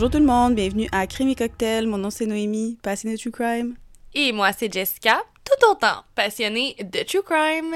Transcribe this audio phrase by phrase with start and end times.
[0.00, 1.86] Bonjour tout le monde, bienvenue à Crime et Cocktail.
[1.86, 3.76] Mon nom c'est Noémie, passionnée de True Crime.
[4.14, 7.74] Et moi c'est Jessica, tout autant passionnée de True Crime.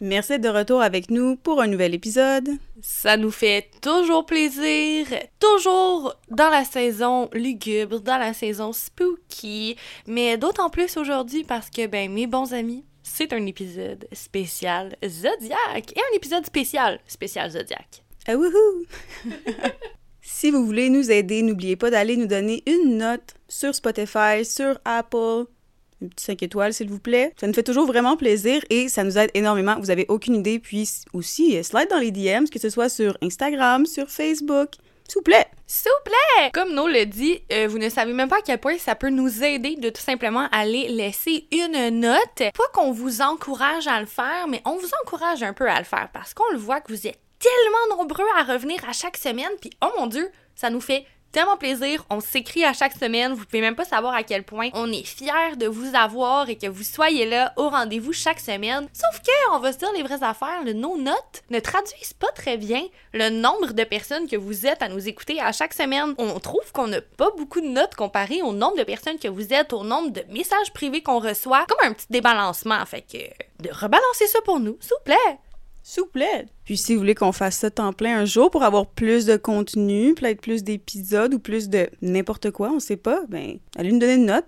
[0.00, 2.48] Merci d'être de retour avec nous pour un nouvel épisode.
[2.80, 5.06] Ça nous fait toujours plaisir,
[5.38, 9.76] toujours dans la saison lugubre, dans la saison spooky,
[10.06, 15.92] mais d'autant plus aujourd'hui parce que, ben, mes bons amis, c'est un épisode spécial Zodiac
[15.94, 18.02] et un épisode spécial spécial Zodiac.
[18.26, 18.86] Ah wouhou!
[20.34, 24.80] si vous voulez nous aider, n'oubliez pas d'aller nous donner une note sur Spotify, sur
[24.84, 25.44] Apple,
[26.02, 27.32] une petite 5 étoiles, s'il vous plaît.
[27.40, 29.76] Ça nous fait toujours vraiment plaisir et ça nous aide énormément.
[29.78, 30.58] Vous avez aucune idée.
[30.58, 34.70] Puis aussi, slide dans les DMs, que ce soit sur Instagram, sur Facebook.
[35.06, 35.46] S'il vous plaît.
[35.68, 36.50] S'il vous plaît!
[36.52, 39.10] Comme No le dit, euh, vous ne savez même pas à quel point ça peut
[39.10, 42.36] nous aider de tout simplement aller laisser une note.
[42.36, 45.84] Pas qu'on vous encourage à le faire, mais on vous encourage un peu à le
[45.84, 49.50] faire parce qu'on le voit que vous êtes tellement nombreux à revenir à chaque semaine.
[49.60, 52.06] Puis, oh mon Dieu, ça nous fait tellement plaisir.
[52.08, 53.34] On s'écrit à chaque semaine.
[53.34, 56.56] Vous pouvez même pas savoir à quel point on est fiers de vous avoir et
[56.56, 58.88] que vous soyez là au rendez-vous chaque semaine.
[58.94, 62.56] Sauf que, on va se dire les vraies affaires, nos notes ne traduisent pas très
[62.56, 66.14] bien le nombre de personnes que vous êtes à nous écouter à chaque semaine.
[66.16, 69.52] On trouve qu'on n'a pas beaucoup de notes comparé au nombre de personnes que vous
[69.52, 71.66] êtes, au nombre de messages privés qu'on reçoit.
[71.66, 72.86] Comme un petit débalancement.
[72.86, 73.18] Fait que,
[73.62, 75.38] de rebalancer ça pour nous, s'il vous plaît.
[75.86, 76.46] S'il vous plaît.
[76.64, 79.36] Puis si vous voulez qu'on fasse ça temps plein un jour pour avoir plus de
[79.36, 83.98] contenu, peut-être plus d'épisodes ou plus de n'importe quoi, on sait pas, ben, allez nous
[83.98, 84.46] donner une note.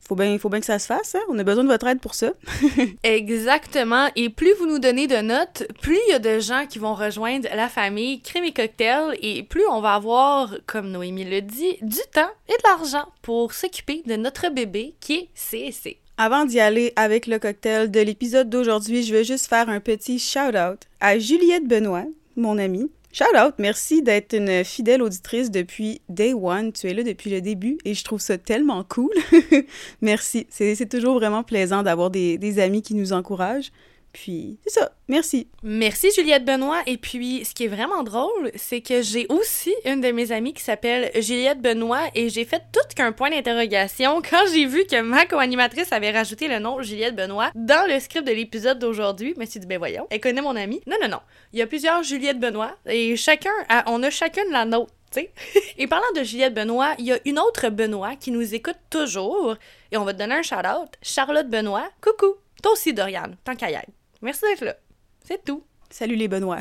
[0.00, 1.20] Faut bien, faut bien que ça se fasse, hein?
[1.28, 2.32] On a besoin de votre aide pour ça.
[3.02, 4.08] Exactement.
[4.16, 6.94] Et plus vous nous donnez de notes, plus il y a de gens qui vont
[6.94, 11.76] rejoindre la famille Crime et Cocktail et plus on va avoir, comme Noémie le dit,
[11.82, 15.98] du temps et de l'argent pour s'occuper de notre bébé qui est CSC.
[16.20, 20.18] Avant d'y aller avec le cocktail de l'épisode d'aujourd'hui, je veux juste faire un petit
[20.18, 22.90] shout-out à Juliette Benoît, mon amie.
[23.12, 26.72] Shout-out, merci d'être une fidèle auditrice depuis day one.
[26.72, 29.12] Tu es là depuis le début et je trouve ça tellement cool.
[30.02, 30.48] merci.
[30.50, 33.70] C'est toujours vraiment plaisant d'avoir des, des amis qui nous encouragent.
[34.12, 34.92] Puis, c'est ça.
[35.08, 35.48] Merci.
[35.62, 36.82] Merci Juliette Benoît.
[36.86, 40.54] Et puis, ce qui est vraiment drôle, c'est que j'ai aussi une de mes amies
[40.54, 45.00] qui s'appelle Juliette Benoît et j'ai fait tout qu'un point d'interrogation quand j'ai vu que
[45.00, 49.34] ma co-animatrice avait rajouté le nom Juliette Benoît dans le script de l'épisode d'aujourd'hui.
[49.36, 50.80] Mais c'est dit, ben voyons, elle connaît mon amie.
[50.86, 51.20] Non, non, non.
[51.52, 53.52] Il y a plusieurs Juliette Benoît et chacun,
[53.86, 54.92] on a chacune la nôtre.
[55.10, 55.30] sais.
[55.78, 59.56] et parlant de Juliette Benoît, il y a une autre Benoît qui nous écoute toujours
[59.92, 60.90] et on va te donner un shout-out.
[61.02, 62.34] Charlotte Benoît, coucou.
[62.62, 63.97] Toi aussi, Doriane, tant qu'à y être.
[64.20, 64.76] Merci d'être là.
[65.24, 65.62] C'est tout.
[65.90, 66.58] Salut les Benoît.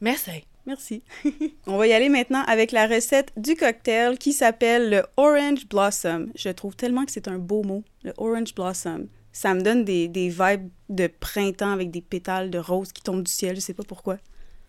[0.00, 0.44] Merci.
[0.66, 1.02] Merci.
[1.66, 6.30] On va y aller maintenant avec la recette du cocktail qui s'appelle le Orange Blossom.
[6.36, 9.08] Je trouve tellement que c'est un beau mot, le Orange Blossom.
[9.32, 13.24] Ça me donne des, des vibes de printemps avec des pétales de rose qui tombent
[13.24, 14.18] du ciel, je sais pas pourquoi.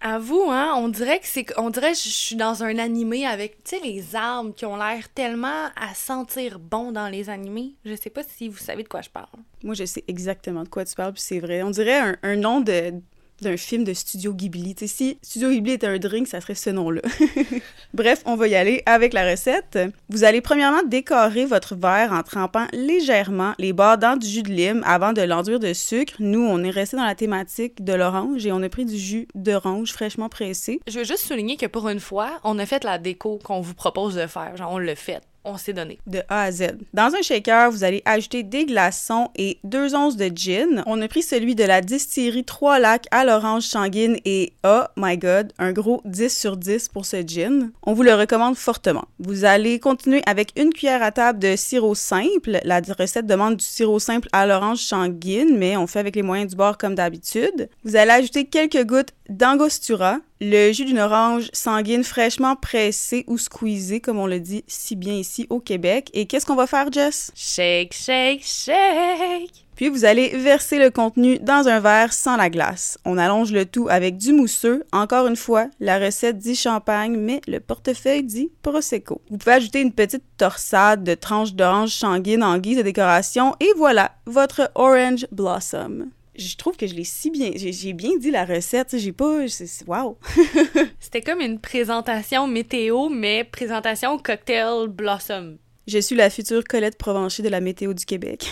[0.01, 3.25] À vous, hein, on dirait que c'est on dirait que je suis dans un animé
[3.25, 7.73] avec tu sais les arbres qui ont l'air tellement à sentir bon dans les animés.
[7.85, 9.27] Je sais pas si vous savez de quoi je parle.
[9.63, 11.63] Moi, je sais exactement de quoi tu parles, puis c'est vrai.
[11.63, 12.93] On dirait un, un nom de
[13.41, 14.75] d'un film de Studio Ghibli.
[14.85, 17.01] si Studio Ghibli était un drink, ça serait ce nom-là.
[17.93, 19.79] Bref, on va y aller avec la recette.
[20.09, 24.51] Vous allez premièrement décorer votre verre en trempant légèrement les bords dans du jus de
[24.51, 26.15] lime avant de l'enduire de sucre.
[26.19, 29.27] Nous, on est resté dans la thématique de l'orange et on a pris du jus
[29.35, 30.79] d'orange fraîchement pressé.
[30.87, 33.73] Je veux juste souligner que pour une fois, on a fait la déco qu'on vous
[33.73, 34.55] propose de faire.
[34.57, 35.99] Genre, on l'a fait on s'est donné.
[36.07, 36.77] De A à Z.
[36.93, 40.83] Dans un shaker, vous allez ajouter des glaçons et deux onces de gin.
[40.85, 45.17] On a pris celui de la distillerie Trois Lacs à l'orange sanguine et oh my
[45.17, 47.71] god, un gros 10 sur 10 pour ce gin.
[47.83, 49.05] On vous le recommande fortement.
[49.19, 52.59] Vous allez continuer avec une cuillère à table de sirop simple.
[52.63, 56.51] La recette demande du sirop simple à l'orange sanguine, mais on fait avec les moyens
[56.51, 57.69] du bord comme d'habitude.
[57.83, 64.01] Vous allez ajouter quelques gouttes d'angostura, le jus d'une orange sanguine fraîchement pressée ou squeezée,
[64.01, 66.09] comme on le dit si bien ici au Québec.
[66.13, 67.31] Et qu'est-ce qu'on va faire, Jess?
[67.35, 69.65] Shake, shake, shake!
[69.75, 72.97] Puis vous allez verser le contenu dans un verre sans la glace.
[73.03, 74.85] On allonge le tout avec du mousseux.
[74.93, 79.21] Encore une fois, la recette dit champagne, mais le portefeuille dit prosecco.
[79.29, 83.71] Vous pouvez ajouter une petite torsade de tranches d'orange sanguine en guise de décoration et
[83.75, 87.51] voilà, votre orange blossom je trouve que je l'ai si bien.
[87.55, 89.41] J'ai bien dit la recette, j'ai pas.
[89.87, 90.17] Wow!
[90.99, 95.57] C'était comme une présentation météo, mais présentation cocktail blossom.
[95.87, 98.47] Je suis la future Colette Provencher de la météo du Québec.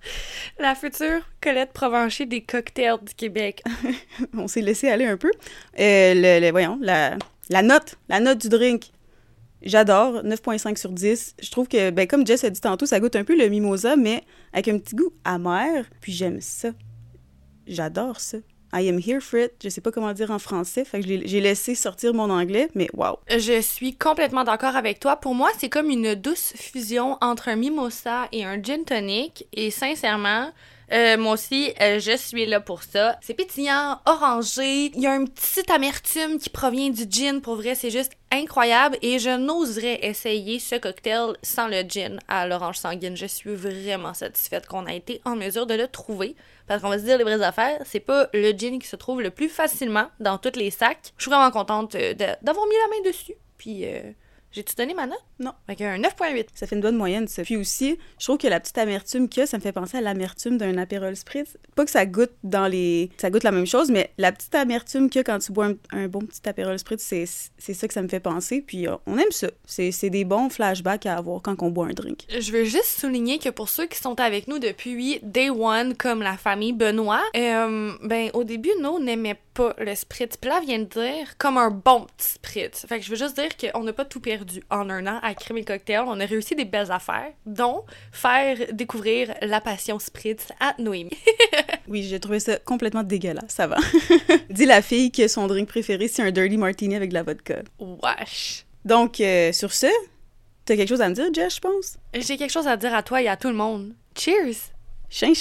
[0.58, 3.62] la future Colette Provencher des cocktails du Québec.
[4.34, 5.30] On s'est laissé aller un peu.
[5.78, 7.18] Euh, le, voyons, la,
[7.50, 8.90] la note, la note du drink.
[9.62, 11.36] J'adore, 9.5 sur 10.
[11.42, 13.94] Je trouve que, ben, comme Jess a dit tantôt, ça goûte un peu le mimosa,
[13.96, 14.24] mais
[14.54, 15.84] avec un petit goût amer.
[16.00, 16.70] Puis j'aime ça.
[17.70, 18.38] J'adore ça.
[18.72, 19.52] I am here for it.
[19.62, 22.88] Je sais pas comment dire en français, fait que j'ai laissé sortir mon anglais, mais
[22.94, 23.18] wow.
[23.28, 25.16] Je suis complètement d'accord avec toi.
[25.16, 29.46] Pour moi, c'est comme une douce fusion entre un mimosa et un gin tonic.
[29.52, 30.50] Et sincèrement,
[30.92, 33.18] euh, moi aussi, euh, je suis là pour ça.
[33.22, 34.92] C'est pétillant, orangé.
[34.94, 37.40] Il y a un petit amertume qui provient du gin.
[37.40, 38.98] Pour vrai, c'est juste incroyable.
[39.02, 43.16] Et je n'oserais essayer ce cocktail sans le gin à l'orange sanguine.
[43.16, 46.36] Je suis vraiment satisfaite qu'on a été en mesure de le trouver.
[46.70, 49.20] Parce qu'on va se dire les vraies affaires, c'est pas le gin qui se trouve
[49.22, 51.12] le plus facilement dans tous les sacs.
[51.16, 53.34] Je suis vraiment contente euh, d'avoir mis la main dessus.
[53.58, 53.84] Puis,
[54.52, 55.18] j'ai-tu donné ma note?
[55.40, 55.52] Non.
[55.66, 56.48] Fait un 9.8.
[56.54, 57.42] Ça fait une bonne moyenne, ça.
[57.42, 59.96] Puis aussi, je trouve que la petite amertume qu'il y a, ça me fait penser
[59.96, 61.56] à l'amertume d'un Aperol Spritz.
[61.74, 63.10] Pas que ça goûte dans les...
[63.16, 65.70] Ça goûte la même chose, mais la petite amertume qu'il y a quand tu bois
[65.92, 68.60] un, bon petit Aperol Spritz, c'est ça que ça me fait penser.
[68.60, 69.48] Puis euh, on aime ça.
[69.66, 72.26] C'est des bons flashbacks à avoir quand on boit un drink.
[72.28, 76.22] Je veux juste souligner que pour ceux qui sont avec nous depuis Day One, comme
[76.22, 80.36] la famille Benoît, euh, ben au début, nous, n'aimait pas le Spritz.
[80.36, 82.86] Puis là, vient de dire comme un bon petit Spritz.
[82.86, 85.29] Fait que je veux juste dire qu'on n'a pas tout perdu en un an à
[85.34, 86.04] créer cocktails.
[86.06, 91.10] On a réussi des belles affaires, dont faire découvrir la passion spritz à Noémie.
[91.88, 93.76] oui, j'ai trouvé ça complètement dégueulasse, ça va.
[94.50, 97.62] Dis la fille que son drink préféré, c'est un dirty martini avec de la vodka.
[97.78, 98.64] Wesh.
[98.84, 99.86] Donc, euh, sur ce,
[100.64, 101.98] t'as quelque chose à me dire, Jess, je pense?
[102.14, 103.94] J'ai quelque chose à dire à toi et à tout le monde.
[104.16, 104.72] Cheers!
[105.08, 105.34] Chien!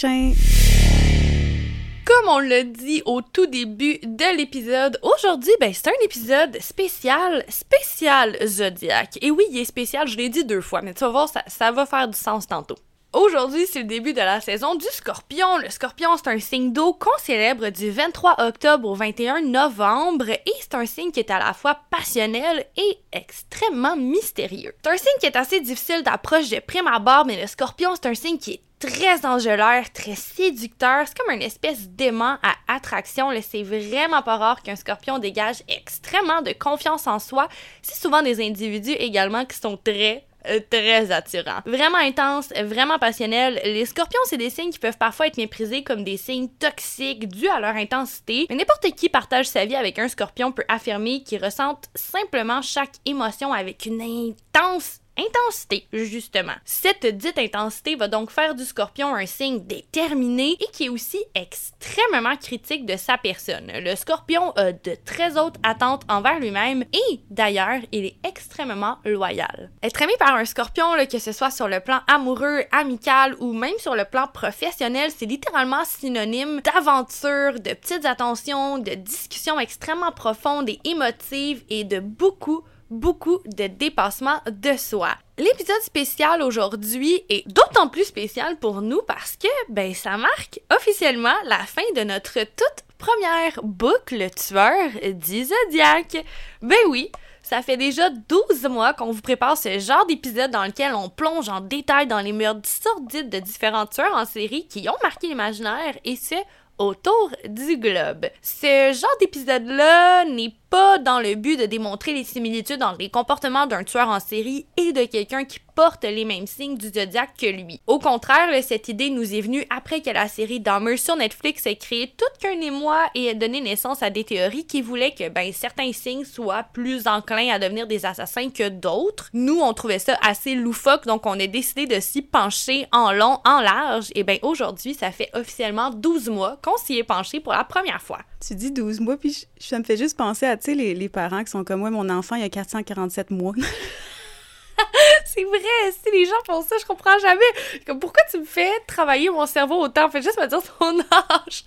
[2.19, 7.45] Comme on l'a dit au tout début de l'épisode, aujourd'hui, ben, c'est un épisode spécial,
[7.47, 9.17] spécial Zodiac.
[9.21, 11.43] Et oui, il est spécial, je l'ai dit deux fois, mais tu vas voir, ça,
[11.47, 12.75] ça va faire du sens tantôt.
[13.11, 15.57] Aujourd'hui, c'est le début de la saison du scorpion.
[15.57, 20.53] Le scorpion, c'est un signe d'eau qu'on célèbre du 23 octobre au 21 novembre et
[20.61, 24.75] c'est un signe qui est à la fois passionnel et extrêmement mystérieux.
[24.83, 28.09] C'est un signe qui est assez difficile d'approche de prime abord, mais le scorpion, c'est
[28.09, 31.07] un signe qui est très angelaire, très séducteur.
[31.07, 33.31] C'est comme une espèce d'aimant à attraction.
[33.41, 37.49] C'est vraiment pas rare qu'un scorpion dégage extrêmement de confiance en soi.
[37.81, 40.27] C'est souvent des individus également qui sont très
[40.69, 41.61] très attirants.
[41.65, 43.59] Vraiment intense, vraiment passionnel.
[43.63, 47.47] Les scorpions, c'est des signes qui peuvent parfois être méprisés comme des signes toxiques dus
[47.47, 48.45] à leur intensité.
[48.49, 52.93] Mais n'importe qui partage sa vie avec un scorpion peut affirmer qu'il ressent simplement chaque
[53.05, 56.53] émotion avec une intense intensité, justement.
[56.65, 61.23] Cette dite intensité va donc faire du scorpion un signe déterminé et qui est aussi
[61.35, 63.71] extrêmement critique de sa personne.
[63.73, 69.71] Le scorpion a de très hautes attentes envers lui-même et d'ailleurs, il est extrêmement loyal.
[69.83, 73.77] Être aimé par un scorpion, que ce soit sur le plan amoureux, amical ou même
[73.77, 80.69] sur le plan professionnel, c'est littéralement synonyme d'aventure, de petites attentions, de discussions extrêmement profondes
[80.69, 85.09] et émotives et de beaucoup beaucoup de dépassement de soi.
[85.37, 91.35] L'épisode spécial aujourd'hui est d'autant plus spécial pour nous parce que ben ça marque officiellement
[91.45, 96.25] la fin de notre toute première boucle tueur du zodiaque.
[96.61, 100.93] Ben oui, ça fait déjà 12 mois qu'on vous prépare ce genre d'épisode dans lequel
[100.93, 104.97] on plonge en détail dans les meurtres sordides de différents tueurs en série qui ont
[105.01, 106.35] marqué l'imaginaire et ce
[106.77, 108.27] autour du globe.
[108.41, 113.67] Ce genre d'épisode-là n'est pas dans le but de démontrer les similitudes entre les comportements
[113.67, 117.45] d'un tueur en série et de quelqu'un qui porte les mêmes signes du zodiaque que
[117.45, 117.79] lui.
[117.87, 121.77] Au contraire, cette idée nous est venue après que la série Dahmer sur Netflix ait
[121.77, 125.53] créé tout qu'un émoi et ait donné naissance à des théories qui voulaient que ben,
[125.53, 129.29] certains signes soient plus enclins à devenir des assassins que d'autres.
[129.33, 133.39] Nous, on trouvait ça assez loufoque, donc on a décidé de s'y pencher en long,
[133.45, 134.09] en large.
[134.15, 138.01] Et ben aujourd'hui, ça fait officiellement 12 mois qu'on s'y est penché pour la première
[138.01, 138.19] fois.
[138.45, 141.09] Tu dis 12 mois, puis ça me fait juste penser à, tu sais, les, les,
[141.09, 143.53] parents qui sont comme moi, mon enfant, il a 447 mois.
[145.25, 145.59] c'est vrai,
[145.91, 147.41] si les gens font ça, je comprends jamais.
[147.85, 150.09] Comme, pourquoi tu me fais travailler mon cerveau autant?
[150.09, 150.99] Fais juste me dire ton
[151.47, 151.65] âge.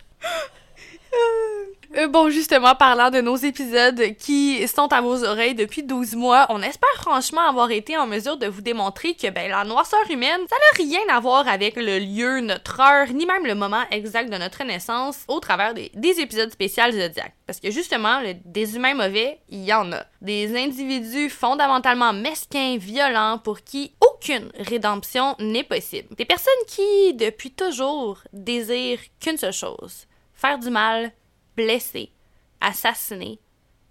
[2.03, 6.47] Euh, bon, justement, parlant de nos épisodes qui sont à vos oreilles depuis 12 mois,
[6.49, 10.41] on espère franchement avoir été en mesure de vous démontrer que ben, la noirceur humaine,
[10.49, 14.33] ça n'a rien à voir avec le lieu, notre heure, ni même le moment exact
[14.33, 17.35] de notre naissance au travers des, épisodes spéciaux Zodiac.
[17.47, 20.05] Parce que justement, des humains mauvais, il y en a.
[20.21, 26.15] Des individus fondamentalement mesquins, violents, pour qui aucune rédemption n'est possible.
[26.17, 30.07] Des personnes qui, depuis toujours, désirent qu'une seule chose
[30.43, 31.13] faire du mal,
[31.57, 32.11] blesser,
[32.61, 33.39] assassiner.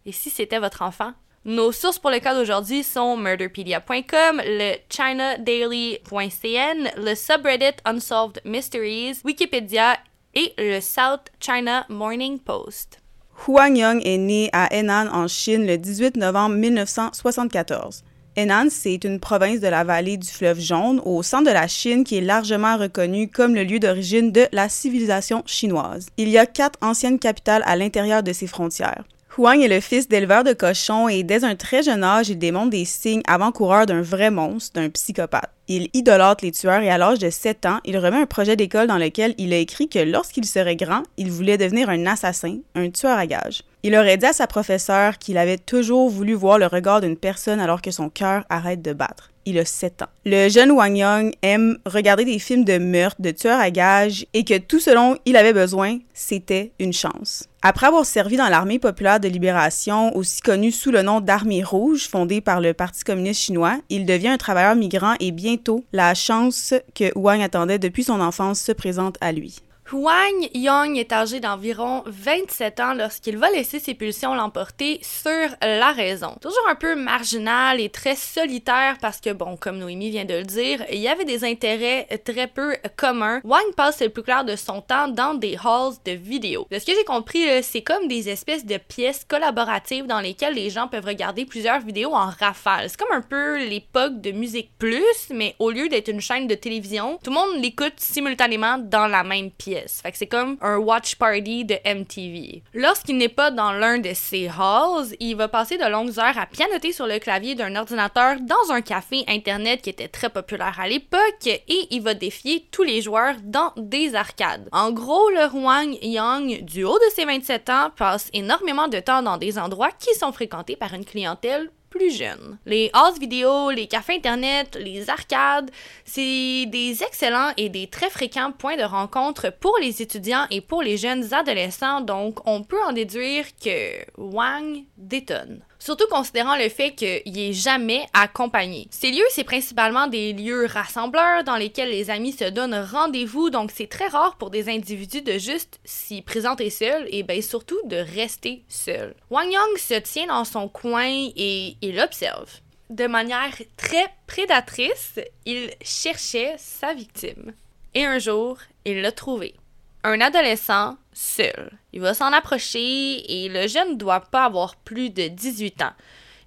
[0.06, 1.13] Et si c'était votre enfant?
[1.44, 9.98] Nos sources pour le cas d'aujourd'hui sont murderpedia.com, le ChinaDaily.cn, le subreddit Unsolved Mysteries, Wikipédia
[10.36, 13.00] et le South China Morning Post.
[13.48, 18.03] Huang Yong est né à Henan en Chine le 18 novembre 1974.
[18.38, 22.06] Henan, c'est une province de la vallée du fleuve Jaune, au centre de la Chine,
[22.06, 26.08] qui est largement reconnue comme le lieu d'origine de la civilisation chinoise.
[26.16, 29.04] Il y a quatre anciennes capitales à l'intérieur de ses frontières.
[29.38, 32.70] Huang est le fils d'éleveurs de cochons et dès un très jeune âge, il démontre
[32.70, 35.52] des signes avant-coureurs d'un vrai monstre, d'un psychopathe.
[35.68, 38.88] Il idolâtre les tueurs et à l'âge de 7 ans, il remet un projet d'école
[38.88, 42.90] dans lequel il a écrit que lorsqu'il serait grand, il voulait devenir un assassin, un
[42.90, 43.64] tueur à gages.
[43.84, 47.60] Il aurait dit à sa professeure qu'il avait toujours voulu voir le regard d'une personne
[47.60, 50.10] alors que son cœur arrête de battre il a 7 ans.
[50.26, 54.44] Le jeune Wang Yang aime regarder des films de meurtre, de tueurs à gages, et
[54.44, 57.48] que tout ce dont il avait besoin, c'était une chance.
[57.62, 62.08] Après avoir servi dans l'armée populaire de libération, aussi connue sous le nom d'Armée rouge,
[62.08, 66.74] fondée par le Parti communiste chinois, il devient un travailleur migrant et bientôt, la chance
[66.96, 69.60] que Wang attendait depuis son enfance se présente à lui.
[69.94, 75.92] Huang Yong est âgé d'environ 27 ans lorsqu'il va laisser ses pulsions l'emporter sur la
[75.92, 76.38] raison.
[76.40, 80.44] Toujours un peu marginal et très solitaire parce que, bon, comme Noémie vient de le
[80.44, 83.42] dire, il y avait des intérêts très peu communs.
[83.44, 86.68] Wang passe le plus clair de son temps dans des halls de vidéos.
[86.72, 90.70] De ce que j'ai compris, c'est comme des espèces de pièces collaboratives dans lesquelles les
[90.70, 92.90] gens peuvent regarder plusieurs vidéos en rafale.
[92.90, 96.56] C'est comme un peu l'époque de Musique Plus, mais au lieu d'être une chaîne de
[96.56, 99.81] télévision, tout le monde l'écoute simultanément dans la même pièce.
[99.88, 102.64] Fait que c'est comme un watch party de MTV.
[102.74, 106.46] Lorsqu'il n'est pas dans l'un de ces halls, il va passer de longues heures à
[106.46, 110.88] pianoter sur le clavier d'un ordinateur dans un café internet qui était très populaire à
[110.88, 114.68] l'époque et il va défier tous les joueurs dans des arcades.
[114.72, 119.24] En gros, le Huang Yang, du haut de ses 27 ans, passe énormément de temps
[119.24, 122.58] dans des endroits qui sont fréquentés par une clientèle plus jeunes.
[122.66, 125.70] Les halls vidéo, les cafés internet, les arcades,
[126.06, 130.82] c'est des excellents et des très fréquents points de rencontre pour les étudiants et pour
[130.82, 135.62] les jeunes adolescents, donc on peut en déduire que Wang détonne.
[135.82, 138.88] Surtout considérant le fait qu'il est jamais accompagné.
[138.92, 143.72] Ces lieux, c'est principalement des lieux rassembleurs dans lesquels les amis se donnent rendez-vous, donc
[143.74, 147.96] c'est très rare pour des individus de juste s'y présenter seuls et bien surtout de
[147.96, 149.16] rester seuls.
[149.32, 152.60] Wang Yang se tient dans son coin et il observe.
[152.92, 157.54] De manière très prédatrice, il cherchait sa victime.
[157.96, 159.56] Et un jour, il l'a trouvé
[160.04, 161.72] un adolescent seul.
[161.94, 165.94] Il va s'en approcher et le jeune ne doit pas avoir plus de 18 ans.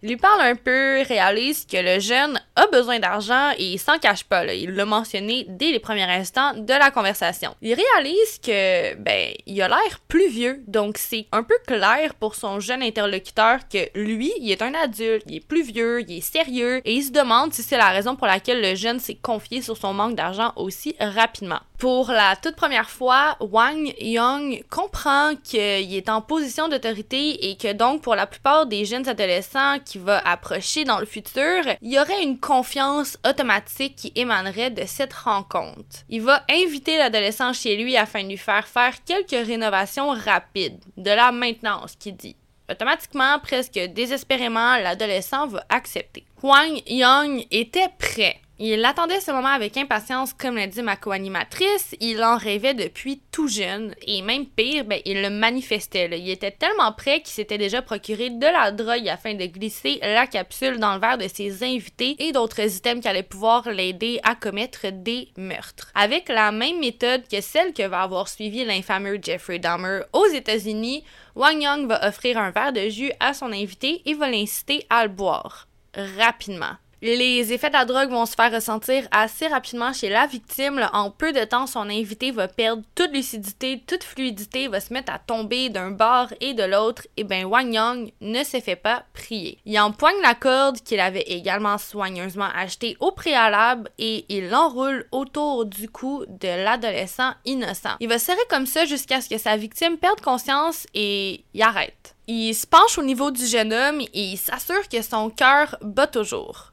[0.03, 3.99] Il lui parle un peu, réalise que le jeune a besoin d'argent et il s'en
[3.99, 4.45] cache pas.
[4.53, 7.55] Il l'a mentionné dès les premiers instants de la conversation.
[7.63, 12.35] Il réalise que, ben, il a l'air plus vieux, donc c'est un peu clair pour
[12.35, 16.21] son jeune interlocuteur que lui, il est un adulte, il est plus vieux, il est
[16.21, 19.63] sérieux et il se demande si c'est la raison pour laquelle le jeune s'est confié
[19.63, 21.61] sur son manque d'argent aussi rapidement.
[21.85, 27.75] Pour la toute première fois, Wang Young comprend qu'il est en position d'autorité et que
[27.75, 31.99] donc pour la plupart des jeunes adolescents qui va approcher dans le futur, il y
[31.99, 35.99] aurait une confiance automatique qui émanerait de cette rencontre.
[36.09, 41.11] Il va inviter l'adolescent chez lui afin de lui faire faire quelques rénovations rapides, de
[41.11, 42.37] la maintenance qui dit.
[42.71, 46.25] Automatiquement, presque désespérément, l'adolescent va accepter.
[46.43, 48.41] Wang Young était prêt.
[48.61, 51.97] Il attendait ce moment avec impatience, comme l'a dit ma co-animatrice.
[51.99, 53.97] Il en rêvait depuis tout jeune.
[54.07, 56.09] Et même pire, ben, il le manifestait.
[56.17, 60.29] Il était tellement prêt qu'il s'était déjà procuré de la drogue afin de glisser la
[60.29, 64.37] capsule dans le verre de ses invités et d'autres items qui allaient pouvoir l'aider à
[64.37, 65.91] commettre des meurtres.
[65.97, 71.03] Avec la même méthode que celle que va avoir suivi l'infameux Jeffrey Dahmer aux États-Unis,
[71.35, 75.03] Wang Young va offrir un verre de jus à son invité et va l'inciter à
[75.03, 76.77] le boire rapidement.
[77.07, 80.89] Les effets de la drogue vont se faire ressentir assez rapidement chez la victime.
[80.95, 85.13] En peu de temps, son invité va perdre toute lucidité, toute fluidité, va se mettre
[85.13, 87.03] à tomber d'un bord et de l'autre.
[87.19, 89.59] Et ben Wang Yang ne s'est fait pas prier.
[89.67, 95.67] Il empoigne la corde qu'il avait également soigneusement achetée au préalable et il l'enroule autour
[95.67, 97.97] du cou de l'adolescent innocent.
[98.01, 102.15] Il va serrer comme ça jusqu'à ce que sa victime perde conscience et y arrête.
[102.29, 106.07] Il se penche au niveau du jeune homme et il s'assure que son cœur bat
[106.07, 106.71] toujours.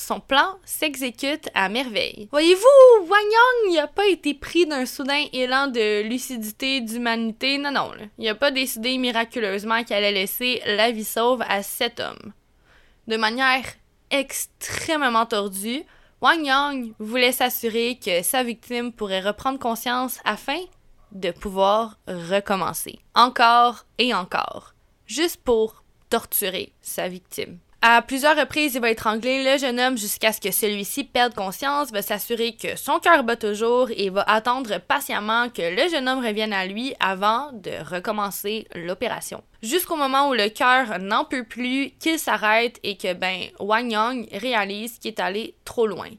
[0.00, 2.28] Son plan s'exécute à merveille.
[2.30, 7.58] Voyez-vous, Wang Yang n'a pas été pris d'un soudain élan de lucidité, d'humanité.
[7.58, 7.90] Non, non.
[8.16, 12.32] Il n'a pas décidé miraculeusement qu'il allait laisser la vie sauve à cet homme.
[13.08, 13.64] De manière
[14.12, 15.82] extrêmement tordue,
[16.20, 20.60] Wang Yang voulait s'assurer que sa victime pourrait reprendre conscience afin
[21.10, 23.00] de pouvoir recommencer.
[23.16, 24.74] Encore et encore.
[25.06, 27.58] Juste pour torturer sa victime.
[27.80, 31.92] À plusieurs reprises, il va étrangler le jeune homme jusqu'à ce que celui-ci perde conscience,
[31.92, 36.26] va s'assurer que son cœur bat toujours et va attendre patiemment que le jeune homme
[36.26, 39.44] revienne à lui avant de recommencer l'opération.
[39.62, 44.28] Jusqu'au moment où le cœur n'en peut plus, qu'il s'arrête et que ben Wang Yang
[44.32, 46.10] réalise qu'il est allé trop loin.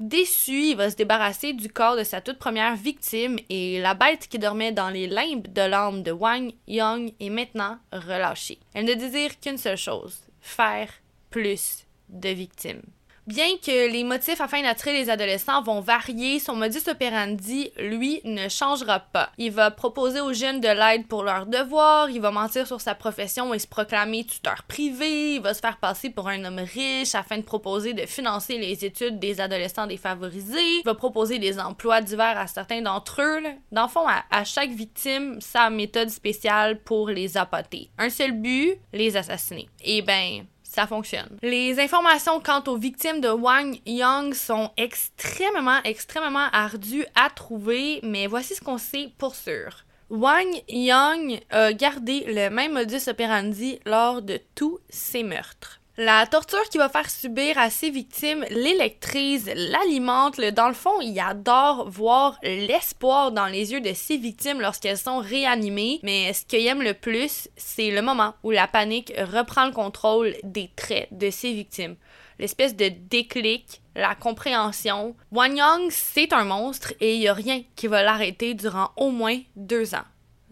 [0.00, 4.28] Déçu, il va se débarrasser du corps de sa toute première victime et la bête
[4.28, 8.58] qui dormait dans les limbes de l'âme de Wang Yang est maintenant relâchée.
[8.74, 10.92] Elle ne désire qu'une seule chose, faire
[11.30, 12.82] plus de victimes.
[13.28, 18.48] Bien que les motifs afin d'attirer les adolescents vont varier, son modus operandi, lui, ne
[18.48, 19.32] changera pas.
[19.36, 22.94] Il va proposer aux jeunes de l'aide pour leurs devoirs, il va mentir sur sa
[22.94, 27.14] profession et se proclamer tuteur privé, il va se faire passer pour un homme riche
[27.14, 32.00] afin de proposer de financer les études des adolescents défavorisés, il va proposer des emplois
[32.00, 33.42] divers à certains d'entre eux.
[33.72, 37.90] Dans le fond, à, chaque victime, sa méthode spéciale pour les apoter.
[37.98, 39.68] Un seul but, les assassiner.
[39.84, 40.46] Et ben,
[40.86, 41.38] fonctionne.
[41.42, 48.26] Les informations quant aux victimes de Wang Yang sont extrêmement, extrêmement ardues à trouver, mais
[48.26, 49.84] voici ce qu'on sait pour sûr.
[50.10, 55.77] Wang Yang a gardé le même modus operandi lors de tous ses meurtres.
[56.00, 60.40] La torture qu'il va faire subir à ses victimes l'électrise, l'alimente.
[60.40, 65.18] Dans le fond, il adore voir l'espoir dans les yeux de ses victimes lorsqu'elles sont
[65.18, 65.98] réanimées.
[66.04, 70.36] Mais ce qu'il aime le plus, c'est le moment où la panique reprend le contrôle
[70.44, 71.96] des traits de ses victimes.
[72.38, 75.16] L'espèce de déclic, la compréhension.
[75.32, 79.10] Wang Yang, c'est un monstre et il n'y a rien qui va l'arrêter durant au
[79.10, 80.06] moins deux ans.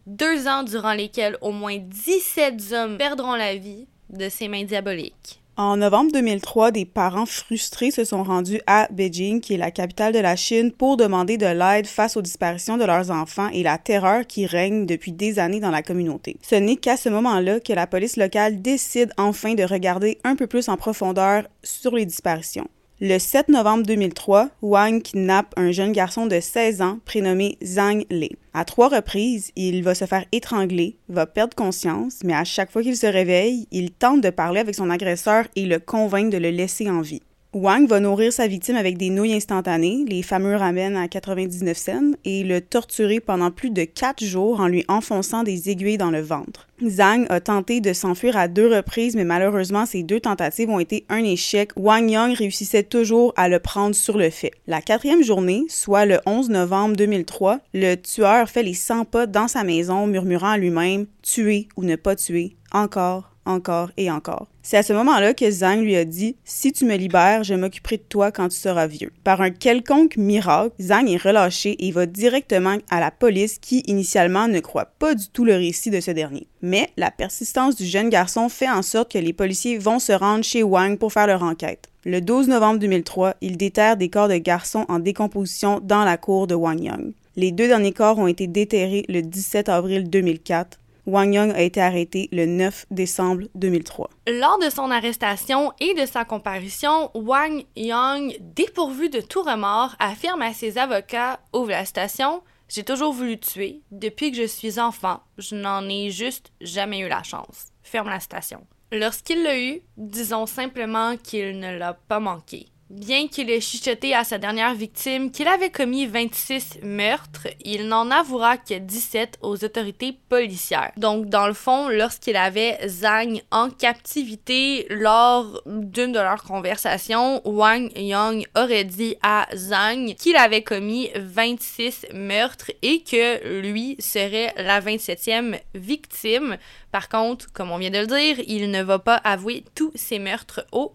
[0.06, 5.40] Deux ans durant lesquels au moins 17 hommes perdront la vie de ses mains diaboliques.
[5.58, 10.12] En novembre 2003, des parents frustrés se sont rendus à Beijing, qui est la capitale
[10.12, 13.78] de la Chine, pour demander de l'aide face aux disparitions de leurs enfants et la
[13.78, 16.36] terreur qui règne depuis des années dans la communauté.
[16.42, 20.46] Ce n'est qu'à ce moment-là que la police locale décide enfin de regarder un peu
[20.46, 22.68] plus en profondeur sur les disparitions.
[22.98, 28.30] Le 7 novembre 2003, Wang kidnappe un jeune garçon de 16 ans prénommé Zhang Li.
[28.54, 32.82] À trois reprises, il va se faire étrangler, va perdre conscience, mais à chaque fois
[32.82, 36.48] qu'il se réveille, il tente de parler avec son agresseur et le convainc de le
[36.48, 37.20] laisser en vie.
[37.56, 42.12] Wang va nourrir sa victime avec des nouilles instantanées, les fameux ramen à 99 cents,
[42.26, 46.20] et le torturer pendant plus de quatre jours en lui enfonçant des aiguilles dans le
[46.20, 46.68] ventre.
[46.86, 51.06] Zhang a tenté de s'enfuir à deux reprises, mais malheureusement, ces deux tentatives ont été
[51.08, 51.70] un échec.
[51.76, 54.50] Wang Yang réussissait toujours à le prendre sur le fait.
[54.66, 59.48] La quatrième journée, soit le 11 novembre 2003, le tueur fait les 100 pas dans
[59.48, 64.48] sa maison, murmurant à lui-même «tuer ou ne pas tuer, encore, encore et encore.
[64.62, 67.98] C'est à ce moment-là que Zhang lui a dit Si tu me libères, je m'occuperai
[67.98, 69.12] de toi quand tu seras vieux.
[69.24, 74.48] Par un quelconque miracle, Zhang est relâché et va directement à la police qui, initialement,
[74.48, 76.48] ne croit pas du tout le récit de ce dernier.
[76.62, 80.44] Mais la persistance du jeune garçon fait en sorte que les policiers vont se rendre
[80.44, 81.88] chez Wang pour faire leur enquête.
[82.04, 86.46] Le 12 novembre 2003, ils déterrent des corps de garçons en décomposition dans la cour
[86.46, 87.12] de Wang Yang.
[87.36, 91.80] Les deux derniers corps ont été déterrés le 17 avril 2004 Wang Yang a été
[91.80, 94.10] arrêté le 9 décembre 2003.
[94.28, 100.42] Lors de son arrestation et de sa comparution, Wang Yang, dépourvu de tout remords, affirme
[100.42, 103.82] à ses avocats Ouvre la station, j'ai toujours voulu tuer.
[103.92, 107.66] Depuis que je suis enfant, je n'en ai juste jamais eu la chance.
[107.84, 108.66] Ferme la station.
[108.90, 112.66] Lorsqu'il l'a eu, disons simplement qu'il ne l'a pas manqué.
[112.88, 118.12] Bien qu'il ait chuchoté à sa dernière victime qu'il avait commis 26 meurtres, il n'en
[118.12, 120.92] avouera que 17 aux autorités policières.
[120.96, 127.90] Donc, dans le fond, lorsqu'il avait Zhang en captivité lors d'une de leurs conversations, Wang
[127.96, 134.80] Yang aurait dit à Zhang qu'il avait commis 26 meurtres et que lui serait la
[134.80, 136.56] 27e victime.
[136.92, 140.20] Par contre, comme on vient de le dire, il ne va pas avouer tous ses
[140.20, 140.94] meurtres au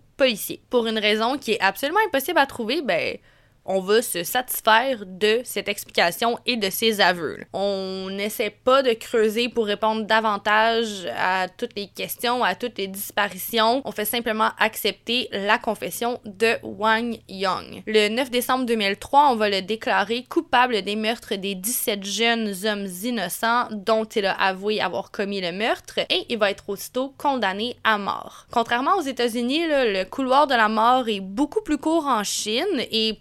[0.69, 3.17] Pour une raison qui est absolument impossible à trouver, ben,
[3.65, 7.37] on va se satisfaire de cette explication et de ces aveux.
[7.53, 12.87] On n'essaie pas de creuser pour répondre davantage à toutes les questions, à toutes les
[12.87, 13.81] disparitions.
[13.85, 17.83] On fait simplement accepter la confession de Wang Yang.
[17.87, 22.87] Le 9 décembre 2003, on va le déclarer coupable des meurtres des 17 jeunes hommes
[23.03, 27.75] innocents dont il a avoué avoir commis le meurtre et il va être aussitôt condamné
[27.83, 28.47] à mort.
[28.51, 33.19] Contrairement aux États-Unis, le couloir de la mort est beaucoup plus court en Chine et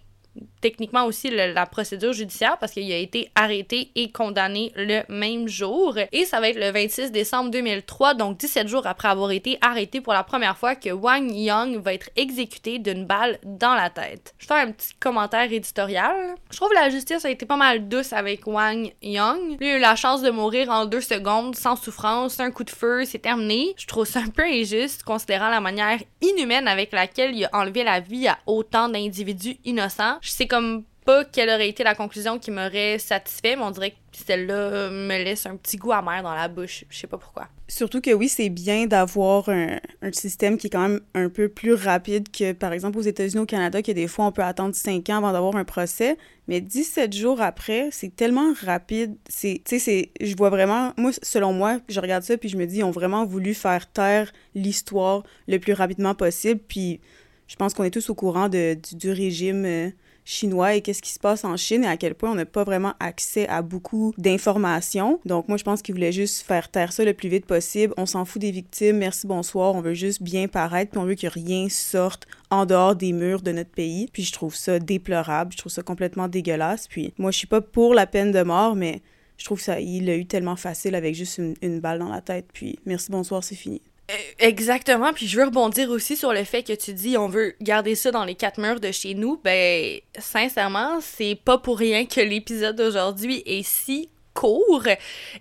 [0.61, 5.97] techniquement aussi la procédure judiciaire parce qu'il a été arrêté et condamné le même jour.
[6.11, 10.01] Et ça va être le 26 décembre 2003, donc 17 jours après avoir été arrêté
[10.01, 14.33] pour la première fois, que Wang Young va être exécuté d'une balle dans la tête.
[14.37, 16.35] Je fais un petit commentaire éditorial.
[16.51, 19.57] Je trouve que la justice a été pas mal douce avec Wang Young.
[19.59, 22.69] Lui a eu la chance de mourir en deux secondes, sans souffrance, un coup de
[22.69, 23.73] feu, c'est terminé.
[23.77, 27.83] Je trouve ça un peu injuste, considérant la manière inhumaine avec laquelle il a enlevé
[27.83, 30.17] la vie à autant d'individus innocents.
[30.21, 33.91] Je sais comme pas quelle aurait été la conclusion qui m'aurait satisfait, mais on dirait
[33.91, 36.83] que celle-là me laisse un petit goût amer dans la bouche.
[36.89, 37.47] Je sais pas pourquoi.
[37.69, 39.79] Surtout que oui, c'est bien d'avoir un,
[40.11, 43.45] système qui est quand même un peu plus rapide que, par exemple, aux États-Unis, au
[43.45, 46.17] Canada, que des fois, on peut attendre 5 ans avant d'avoir un procès.
[46.49, 49.15] Mais 17 jours après, c'est tellement rapide.
[49.29, 52.65] C'est, tu sais, je vois vraiment, moi, selon moi, je regarde ça, puis je me
[52.65, 56.59] dis, ils ont vraiment voulu faire taire l'histoire le plus rapidement possible.
[56.67, 56.99] Puis
[57.47, 59.65] je pense qu'on est tous au courant de, du, régime.
[59.65, 59.89] Euh,
[60.31, 62.63] chinois et qu'est-ce qui se passe en Chine et à quel point on n'a pas
[62.63, 65.19] vraiment accès à beaucoup d'informations.
[65.25, 67.93] Donc moi, je pense qu'ils voulaient juste faire taire ça le plus vite possible.
[67.97, 71.15] On s'en fout des victimes, merci, bonsoir, on veut juste bien paraître, puis on veut
[71.15, 74.07] que rien sorte en dehors des murs de notre pays.
[74.11, 76.87] Puis je trouve ça déplorable, je trouve ça complètement dégueulasse.
[76.87, 79.01] Puis moi, je suis pas pour la peine de mort, mais
[79.37, 82.45] je trouve ça, il l'a eu tellement facile avec juste une balle dans la tête.
[82.53, 83.81] Puis merci, bonsoir, c'est fini.
[84.11, 87.55] Euh, exactement, puis je veux rebondir aussi sur le fait que tu dis on veut
[87.61, 89.39] garder ça dans les quatre murs de chez nous.
[89.43, 94.87] Ben, sincèrement, c'est pas pour rien que l'épisode d'aujourd'hui est si court.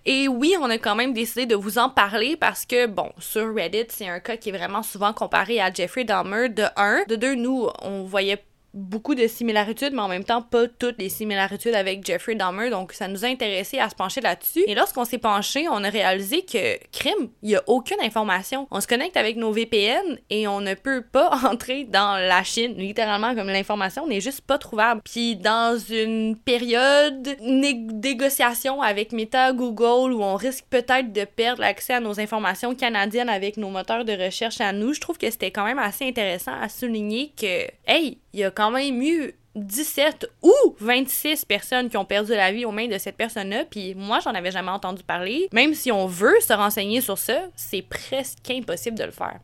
[0.04, 3.54] Et oui, on a quand même décidé de vous en parler parce que, bon, sur
[3.54, 7.04] Reddit, c'est un cas qui est vraiment souvent comparé à Jeffrey Dahmer de 1.
[7.08, 8.42] De deux, nous, on voyait
[8.74, 12.92] beaucoup de similarités, mais en même temps pas toutes les similarités avec Jeffrey Dahmer, donc
[12.92, 14.62] ça nous a intéressé à se pencher là-dessus.
[14.66, 18.66] Et lorsqu'on s'est penché, on a réalisé que crime, il y a aucune information.
[18.70, 22.74] On se connecte avec nos VPN et on ne peut pas entrer dans la Chine,
[22.76, 25.00] littéralement comme l'information n'est juste pas trouvable.
[25.04, 31.94] Puis dans une période négociation avec Meta, Google où on risque peut-être de perdre l'accès
[31.94, 35.50] à nos informations canadiennes avec nos moteurs de recherche à nous, je trouve que c'était
[35.50, 40.30] quand même assez intéressant à souligner que hey, il y a quand même eu 17
[40.42, 44.20] ou 26 personnes qui ont perdu la vie aux mains de cette personne-là, puis moi,
[44.20, 45.48] j'en avais jamais entendu parler.
[45.52, 49.40] Même si on veut se renseigner sur ça, c'est presque impossible de le faire.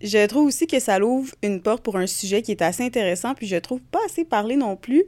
[0.00, 3.34] Je trouve aussi que ça l'ouvre une porte pour un sujet qui est assez intéressant,
[3.34, 5.04] puis je trouve pas assez parlé non plus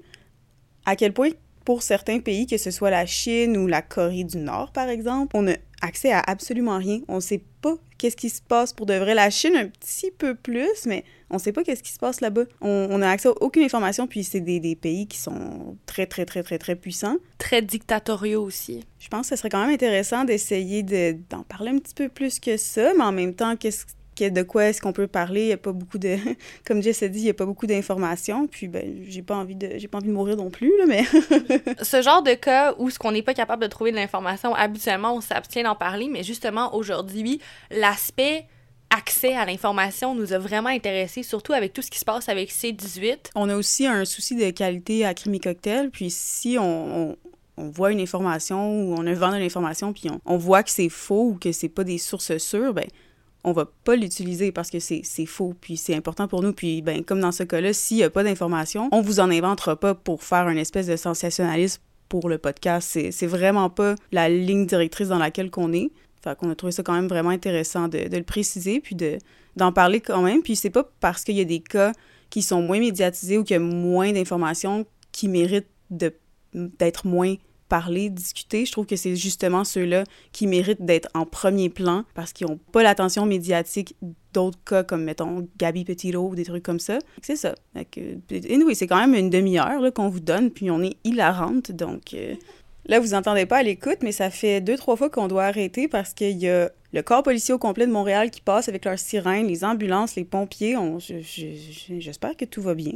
[0.86, 1.30] à quel point
[1.64, 5.34] pour certains pays, que ce soit la Chine ou la Corée du Nord, par exemple,
[5.34, 5.54] on a
[5.84, 7.00] accès à absolument rien.
[7.08, 9.14] On sait pas qu'est-ce qui se passe pour de vrai.
[9.14, 12.44] La Chine, un petit peu plus, mais on sait pas qu'est-ce qui se passe là-bas.
[12.60, 16.06] On, on a accès à aucune information, puis c'est des, des, pays qui sont très,
[16.06, 17.16] très, très, très, très puissants.
[17.38, 18.84] Très dictatoriaux aussi.
[18.98, 22.40] Je pense que ce serait quand même intéressant d'essayer d'en parler un petit peu plus
[22.40, 23.84] que ça, mais en même temps, qu'est-ce
[24.20, 25.42] de quoi est-ce qu'on peut parler?
[25.42, 26.16] Il n'y a pas beaucoup de,
[26.66, 28.46] comme Jess a dit, il n'y a pas beaucoup d'informations.
[28.46, 31.04] Puis ben, j'ai pas envie de, j'ai pas envie de mourir non plus là, mais.
[31.82, 35.14] Ce genre de cas où ce qu'on n'est pas capable de trouver de l'information, habituellement
[35.14, 38.46] on s'abstient d'en parler, mais justement aujourd'hui, l'aspect
[38.90, 42.50] accès à l'information nous a vraiment intéressés, surtout avec tout ce qui se passe avec
[42.50, 43.30] C18.
[43.34, 47.16] On a aussi un souci de qualité à Crimi Cocktail, puis si on,
[47.56, 50.88] on voit une information ou on invente une information puis on, on voit que c'est
[50.88, 52.86] faux ou que c'est pas des sources sûres, ben
[53.44, 56.52] on va pas l'utiliser parce que c'est faux, puis c'est important pour nous.
[56.52, 59.76] Puis, ben, comme dans ce cas-là, s'il n'y a pas d'informations, on vous en inventera
[59.76, 62.98] pas pour faire une espèce de sensationnalisme pour le podcast.
[63.10, 65.90] C'est vraiment pas la ligne directrice dans laquelle qu'on est.
[66.22, 68.96] Fait qu'on a trouvé ça quand même vraiment intéressant de, de le préciser, puis
[69.56, 70.42] d'en parler quand même.
[70.42, 71.92] Puis c'est pas parce qu'il y a des cas
[72.30, 77.34] qui sont moins médiatisés ou qu'il y a moins d'informations qui méritent d'être moins
[77.74, 78.66] parler, discuter.
[78.66, 82.60] Je trouve que c'est justement ceux-là qui méritent d'être en premier plan parce qu'ils n'ont
[82.70, 83.96] pas l'attention médiatique
[84.32, 87.00] d'autres cas comme, mettons, Gabi Petito ou des trucs comme ça.
[87.20, 87.56] C'est ça.
[87.74, 92.14] Anyway, c'est quand même une demi-heure qu'on vous donne, puis on est hilarante, donc...
[92.14, 92.36] Euh,
[92.86, 95.88] là, vous entendez pas à l'écoute, mais ça fait deux, trois fois qu'on doit arrêter
[95.88, 99.00] parce qu'il y a le corps policier au complet de Montréal qui passe avec leurs
[99.00, 100.76] sirènes, les ambulances, les pompiers.
[101.00, 102.92] J'espère que tout va bien.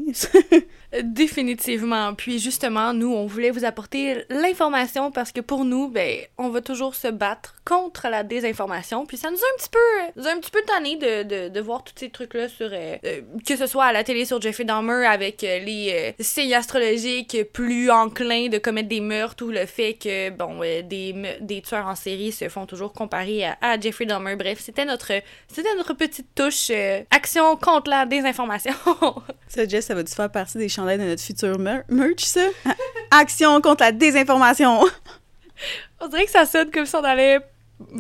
[1.03, 2.15] Définitivement.
[2.15, 6.61] Puis justement, nous, on voulait vous apporter l'information parce que pour nous, ben, on va
[6.61, 9.05] toujours se battre contre la désinformation.
[9.05, 11.83] Puis ça nous a un petit peu, un petit peu tanné de, de, de voir
[11.83, 15.07] tous ces trucs-là sur, euh, euh, que ce soit à la télé sur Jeffrey Dahmer
[15.07, 20.31] avec euh, les signes astrologiques plus enclins de commettre des meurtres ou le fait que,
[20.31, 23.77] bon, des, des tueurs en série se font toujours comparer à, à
[24.07, 24.37] Dahmer.
[24.37, 25.13] Bref, c'était notre,
[25.53, 26.71] c'était notre petite touche
[27.11, 28.75] action contre la désinformation.
[29.49, 32.47] ça, Jess, ça va-tu faire partie des chandails de notre futur merch, ça?
[33.11, 34.85] action contre la désinformation!
[36.01, 37.41] on dirait que ça sonne comme si on allait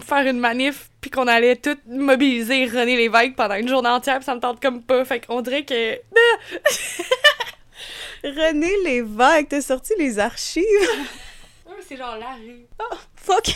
[0.04, 4.24] faire une manif puis qu'on allait tout mobiliser René Lévesque pendant une journée entière, puis
[4.24, 5.04] ça me tente comme pas.
[5.04, 5.94] Fait qu'on dirait que.
[8.24, 10.64] René Lévesque, t'as sorti les archives?
[11.88, 12.66] c'est genre la rue.
[12.78, 13.54] Oh, fuck!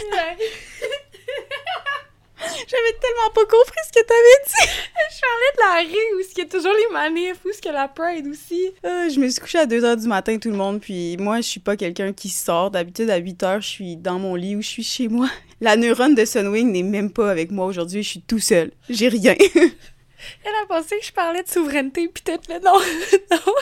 [2.42, 4.70] J'avais tellement pas compris ce que t'avais dit!
[5.11, 7.68] Je parlais de la rue, où il y a toujours les manifs, où il y
[7.68, 8.70] a la Pride aussi.
[8.85, 11.46] Euh, je me suis couchée à 2h du matin, tout le monde, puis moi, je
[11.46, 12.70] suis pas quelqu'un qui sort.
[12.70, 15.28] D'habitude, à 8h, je suis dans mon lit ou je suis chez moi.
[15.61, 18.72] La neurone de Sunwing n'est même pas avec moi aujourd'hui, je suis tout seul.
[18.88, 19.35] J'ai rien.
[20.44, 22.78] Elle a pensé que je parlais de souveraineté, puis peut-être là, non,
[23.31, 23.52] non.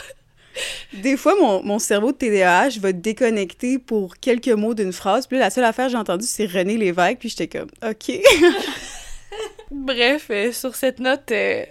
[0.93, 5.27] Des fois, mon, mon, cerveau de TDAH va déconnecter pour quelques mots d'une phrase.
[5.27, 7.19] Puis là, la seule affaire que j'ai entendue, c'est René Lévesque.
[7.19, 8.11] Puis j'étais comme, OK.
[9.71, 11.65] Bref, euh, sur cette note euh,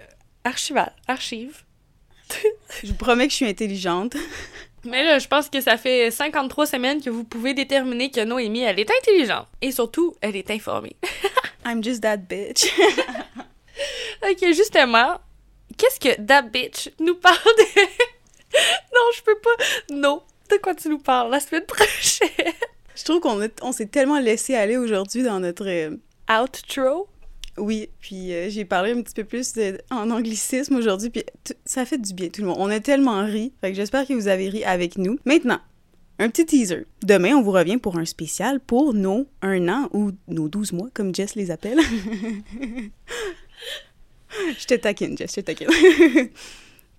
[0.45, 1.63] archivale, archive.
[2.83, 4.17] je vous promets que je suis intelligente.
[4.85, 8.63] Mais là, je pense que ça fait 53 semaines que vous pouvez déterminer que Noémie,
[8.63, 9.47] elle est intelligente.
[9.61, 10.97] Et surtout, elle est informée.
[11.67, 12.67] I'm just that bitch.
[14.23, 15.21] ok, justement,
[15.77, 17.81] qu'est-ce que that bitch nous parle de...
[19.01, 19.95] non, je peux pas.
[19.95, 20.23] Non.
[20.51, 22.29] De quoi tu nous parles la semaine prochaine?
[22.95, 25.97] Je trouve qu'on on s'est tellement laissé aller aujourd'hui dans notre euh,
[26.31, 27.09] outro.
[27.57, 29.53] Oui, puis euh, j'ai parlé un petit peu plus
[29.91, 31.25] en anglicisme aujourd'hui, puis
[31.65, 32.57] ça fait du bien tout le monde.
[32.59, 35.19] On a tellement ri, fait que j'espère que vous avez ri avec nous.
[35.25, 35.61] Maintenant,
[36.19, 36.87] un petit teaser.
[37.03, 40.89] Demain, on vous revient pour un spécial pour nos un an ou nos 12 mois,
[40.93, 41.81] comme Jess les appelle.
[44.59, 45.69] je te taquine, Jess, je te taquine.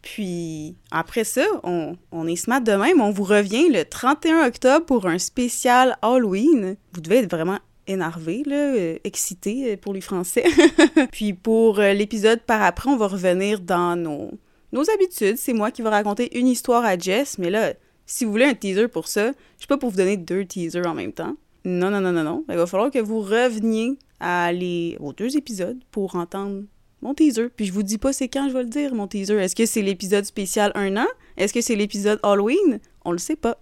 [0.01, 3.01] Puis après ça, on, on est smart de même.
[3.01, 6.75] On vous revient le 31 octobre pour un spécial Halloween.
[6.93, 10.45] Vous devez être vraiment énervé, là, euh, excité euh, pour les Français.
[11.11, 14.31] Puis pour euh, l'épisode par après, on va revenir dans nos,
[14.71, 15.37] nos habitudes.
[15.37, 17.73] C'est moi qui vais raconter une histoire à Jess, mais là,
[18.05, 20.87] si vous voulez un teaser pour ça, je suis pas pour vous donner deux teasers
[20.87, 21.35] en même temps.
[21.63, 22.43] Non, non, non, non, non.
[22.49, 26.63] Il va falloir que vous reveniez à les, aux deux épisodes pour entendre
[27.01, 27.49] mon teaser.
[27.55, 29.35] Puis je vous dis pas c'est quand je vais le dire, mon teaser.
[29.35, 31.07] Est-ce que c'est l'épisode spécial un an?
[31.37, 32.79] Est-ce que c'est l'épisode Halloween?
[33.05, 33.57] On le sait pas.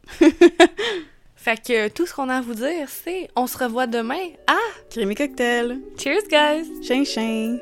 [1.35, 4.57] fait que tout ce qu'on a à vous dire, c'est on se revoit demain à
[4.89, 5.79] Crémy Cocktail.
[5.97, 6.67] Cheers, guys!
[6.83, 7.59] Chien, chien!